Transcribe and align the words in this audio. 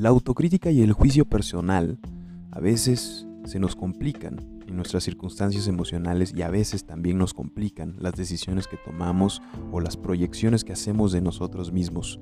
La 0.00 0.08
autocrítica 0.08 0.70
y 0.70 0.80
el 0.80 0.94
juicio 0.94 1.26
personal 1.26 1.98
a 2.52 2.58
veces 2.58 3.26
se 3.44 3.58
nos 3.58 3.76
complican 3.76 4.62
en 4.66 4.74
nuestras 4.74 5.04
circunstancias 5.04 5.68
emocionales 5.68 6.32
y 6.34 6.40
a 6.40 6.48
veces 6.48 6.86
también 6.86 7.18
nos 7.18 7.34
complican 7.34 7.96
las 7.98 8.14
decisiones 8.14 8.66
que 8.66 8.78
tomamos 8.78 9.42
o 9.70 9.78
las 9.78 9.98
proyecciones 9.98 10.64
que 10.64 10.72
hacemos 10.72 11.12
de 11.12 11.20
nosotros 11.20 11.70
mismos. 11.70 12.18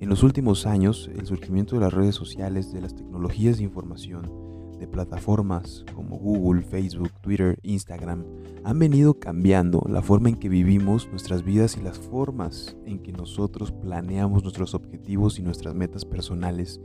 En 0.00 0.08
los 0.08 0.22
últimos 0.22 0.64
años, 0.64 1.10
el 1.14 1.26
surgimiento 1.26 1.74
de 1.74 1.82
las 1.82 1.92
redes 1.92 2.14
sociales, 2.14 2.72
de 2.72 2.80
las 2.80 2.94
tecnologías 2.94 3.58
de 3.58 3.64
información, 3.64 4.32
de 4.80 4.88
plataformas 4.88 5.84
como 5.94 6.18
Google, 6.18 6.62
Facebook, 6.62 7.12
Twitter, 7.20 7.58
Instagram, 7.62 8.24
han 8.64 8.78
venido 8.78 9.14
cambiando 9.14 9.84
la 9.88 10.02
forma 10.02 10.30
en 10.30 10.36
que 10.36 10.48
vivimos 10.48 11.06
nuestras 11.10 11.44
vidas 11.44 11.76
y 11.76 11.82
las 11.82 11.98
formas 11.98 12.76
en 12.86 12.98
que 12.98 13.12
nosotros 13.12 13.70
planeamos 13.70 14.42
nuestros 14.42 14.74
objetivos 14.74 15.38
y 15.38 15.42
nuestras 15.42 15.74
metas 15.74 16.06
personales. 16.06 16.80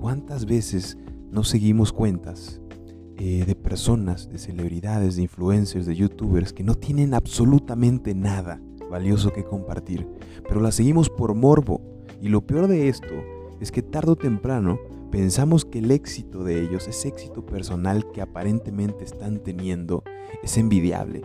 ¿Cuántas 0.00 0.46
veces 0.46 0.96
no 1.30 1.42
seguimos 1.42 1.92
cuentas 1.92 2.60
eh, 3.16 3.44
de 3.44 3.56
personas, 3.56 4.28
de 4.28 4.38
celebridades, 4.38 5.16
de 5.16 5.22
influencers, 5.22 5.86
de 5.86 5.96
youtubers 5.96 6.52
que 6.52 6.62
no 6.62 6.76
tienen 6.76 7.14
absolutamente 7.14 8.14
nada 8.14 8.62
valioso 8.88 9.32
que 9.32 9.44
compartir, 9.44 10.06
pero 10.48 10.60
las 10.60 10.76
seguimos 10.76 11.10
por 11.10 11.34
morbo? 11.34 11.80
Y 12.20 12.28
lo 12.28 12.46
peor 12.46 12.68
de 12.68 12.88
esto 12.88 13.12
es 13.60 13.70
que 13.70 13.82
tarde 13.82 14.12
o 14.12 14.16
temprano 14.16 14.78
pensamos 15.10 15.64
que 15.64 15.78
el 15.78 15.90
éxito 15.90 16.44
de 16.44 16.60
ellos, 16.62 16.88
ese 16.88 17.08
éxito 17.08 17.44
personal 17.46 18.10
que 18.12 18.20
aparentemente 18.20 19.04
están 19.04 19.42
teniendo, 19.42 20.02
es 20.42 20.56
envidiable 20.58 21.22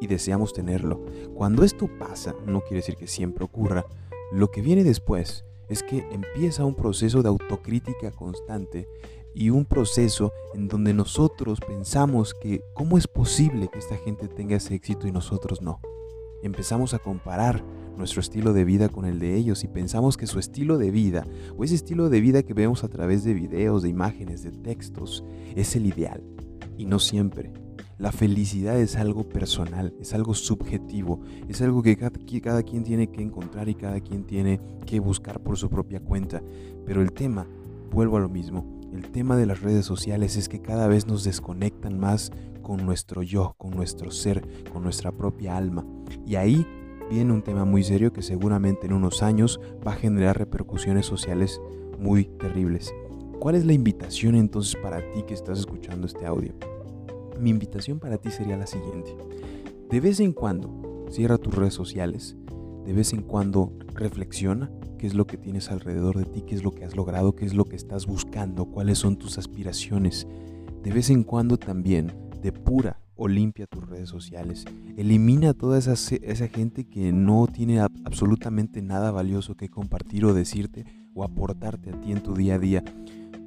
y 0.00 0.06
deseamos 0.06 0.52
tenerlo. 0.52 1.04
Cuando 1.34 1.64
esto 1.64 1.88
pasa, 1.98 2.34
no 2.46 2.60
quiere 2.60 2.76
decir 2.76 2.96
que 2.96 3.06
siempre 3.06 3.44
ocurra, 3.44 3.84
lo 4.32 4.50
que 4.50 4.62
viene 4.62 4.84
después 4.84 5.44
es 5.68 5.82
que 5.82 6.06
empieza 6.10 6.64
un 6.64 6.74
proceso 6.74 7.22
de 7.22 7.28
autocrítica 7.28 8.10
constante 8.10 8.88
y 9.34 9.50
un 9.50 9.64
proceso 9.64 10.32
en 10.54 10.68
donde 10.68 10.94
nosotros 10.94 11.58
pensamos 11.60 12.34
que 12.34 12.62
cómo 12.72 12.98
es 12.98 13.08
posible 13.08 13.68
que 13.68 13.78
esta 13.78 13.96
gente 13.96 14.28
tenga 14.28 14.56
ese 14.56 14.74
éxito 14.74 15.08
y 15.08 15.12
nosotros 15.12 15.60
no. 15.60 15.80
Empezamos 16.44 16.92
a 16.92 16.98
comparar 16.98 17.64
nuestro 17.96 18.20
estilo 18.20 18.52
de 18.52 18.66
vida 18.66 18.90
con 18.90 19.06
el 19.06 19.18
de 19.18 19.34
ellos 19.34 19.64
y 19.64 19.68
pensamos 19.68 20.18
que 20.18 20.26
su 20.26 20.38
estilo 20.38 20.76
de 20.76 20.90
vida 20.90 21.26
o 21.56 21.64
ese 21.64 21.74
estilo 21.74 22.10
de 22.10 22.20
vida 22.20 22.42
que 22.42 22.52
vemos 22.52 22.84
a 22.84 22.88
través 22.88 23.24
de 23.24 23.32
videos, 23.32 23.82
de 23.82 23.88
imágenes, 23.88 24.42
de 24.42 24.50
textos, 24.50 25.24
es 25.56 25.74
el 25.74 25.86
ideal. 25.86 26.22
Y 26.76 26.84
no 26.84 26.98
siempre. 26.98 27.50
La 27.96 28.12
felicidad 28.12 28.78
es 28.78 28.96
algo 28.96 29.26
personal, 29.26 29.94
es 29.98 30.12
algo 30.12 30.34
subjetivo, 30.34 31.22
es 31.48 31.62
algo 31.62 31.82
que 31.82 31.96
cada, 31.96 32.12
cada, 32.42 32.62
quien 32.62 32.84
tiene 32.84 33.06
que 33.06 33.22
encontrar 33.22 33.70
y 33.70 33.74
cada 33.74 34.00
quien 34.00 34.24
tiene 34.24 34.60
que 34.84 35.00
buscar 35.00 35.40
por 35.40 35.56
su 35.56 35.70
propia 35.70 36.00
cuenta. 36.00 36.42
Pero 36.84 37.00
el 37.00 37.12
tema, 37.12 37.48
vuelvo 37.90 38.18
a 38.18 38.20
lo 38.20 38.28
mismo, 38.28 38.82
el 38.92 39.10
tema 39.10 39.38
de 39.38 39.46
las 39.46 39.62
redes 39.62 39.86
sociales 39.86 40.36
es 40.36 40.50
que 40.50 40.60
cada 40.60 40.88
vez 40.88 41.06
nos 41.06 41.24
desconectan 41.24 41.98
más 41.98 42.32
con 42.60 42.84
nuestro 42.84 43.22
yo, 43.22 43.54
con 43.56 43.70
nuestro 43.70 44.10
ser, 44.10 44.46
con 44.70 44.82
nuestra 44.82 45.10
propia 45.10 45.56
alma. 45.56 45.86
Y 46.26 46.36
ahí 46.36 46.66
viene 47.10 47.32
un 47.32 47.42
tema 47.42 47.64
muy 47.64 47.82
serio 47.82 48.12
que 48.12 48.22
seguramente 48.22 48.86
en 48.86 48.92
unos 48.92 49.22
años 49.22 49.60
va 49.86 49.92
a 49.92 49.96
generar 49.96 50.38
repercusiones 50.38 51.06
sociales 51.06 51.60
muy 51.98 52.24
terribles. 52.24 52.92
¿Cuál 53.38 53.56
es 53.56 53.66
la 53.66 53.72
invitación 53.72 54.36
entonces 54.36 54.76
para 54.80 55.00
ti 55.12 55.22
que 55.26 55.34
estás 55.34 55.58
escuchando 55.58 56.06
este 56.06 56.24
audio? 56.24 56.54
Mi 57.38 57.50
invitación 57.50 57.98
para 57.98 58.16
ti 58.16 58.30
sería 58.30 58.56
la 58.56 58.66
siguiente. 58.66 59.14
De 59.90 60.00
vez 60.00 60.20
en 60.20 60.32
cuando, 60.32 61.06
cierra 61.10 61.36
tus 61.36 61.54
redes 61.54 61.74
sociales. 61.74 62.36
De 62.86 62.92
vez 62.92 63.12
en 63.12 63.22
cuando, 63.22 63.72
reflexiona 63.94 64.70
qué 64.98 65.06
es 65.06 65.14
lo 65.14 65.26
que 65.26 65.36
tienes 65.36 65.70
alrededor 65.70 66.16
de 66.16 66.24
ti, 66.24 66.42
qué 66.42 66.54
es 66.54 66.62
lo 66.62 66.70
que 66.72 66.84
has 66.84 66.96
logrado, 66.96 67.34
qué 67.34 67.44
es 67.44 67.54
lo 67.54 67.64
que 67.64 67.76
estás 67.76 68.06
buscando, 68.06 68.66
cuáles 68.66 68.98
son 68.98 69.16
tus 69.16 69.36
aspiraciones. 69.38 70.26
De 70.82 70.92
vez 70.92 71.10
en 71.10 71.22
cuando 71.22 71.56
también, 71.56 72.12
depura 72.42 73.03
o 73.16 73.28
limpia 73.28 73.66
tus 73.66 73.88
redes 73.88 74.08
sociales. 74.08 74.64
Elimina 74.96 75.50
a 75.50 75.54
toda 75.54 75.78
esa, 75.78 75.92
esa 75.92 76.48
gente 76.48 76.84
que 76.84 77.12
no 77.12 77.46
tiene 77.46 77.80
absolutamente 77.80 78.82
nada 78.82 79.10
valioso 79.10 79.56
que 79.56 79.68
compartir 79.68 80.24
o 80.24 80.34
decirte 80.34 80.84
o 81.14 81.24
aportarte 81.24 81.90
a 81.90 82.00
ti 82.00 82.12
en 82.12 82.22
tu 82.22 82.34
día 82.34 82.54
a 82.54 82.58
día. 82.58 82.84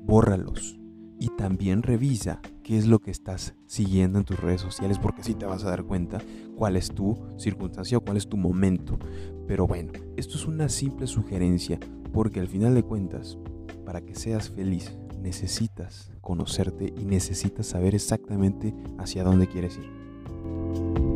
Bórralos. 0.05 0.79
Y 1.19 1.29
también 1.29 1.81
revisa 1.81 2.41
qué 2.63 2.77
es 2.77 2.85
lo 2.85 2.99
que 2.99 3.09
estás 3.09 3.55
siguiendo 3.65 4.19
en 4.19 4.25
tus 4.25 4.39
redes 4.39 4.61
sociales 4.61 4.99
porque 4.99 5.21
así 5.21 5.33
te 5.33 5.45
vas 5.45 5.63
a 5.63 5.69
dar 5.69 5.83
cuenta 5.83 6.19
cuál 6.55 6.75
es 6.75 6.89
tu 6.89 7.17
circunstancia 7.37 7.97
o 7.97 8.01
cuál 8.01 8.17
es 8.17 8.29
tu 8.29 8.37
momento. 8.37 8.99
Pero 9.47 9.65
bueno, 9.65 9.93
esto 10.15 10.35
es 10.35 10.45
una 10.45 10.69
simple 10.69 11.07
sugerencia 11.07 11.79
porque 12.13 12.39
al 12.39 12.47
final 12.47 12.75
de 12.75 12.83
cuentas, 12.83 13.37
para 13.87 14.01
que 14.01 14.15
seas 14.15 14.49
feliz, 14.49 14.91
necesitas 15.21 16.11
conocerte 16.19 16.93
y 16.97 17.05
necesitas 17.05 17.67
saber 17.67 17.95
exactamente 17.95 18.73
hacia 18.97 19.23
dónde 19.23 19.47
quieres 19.47 19.77
ir. 19.77 21.06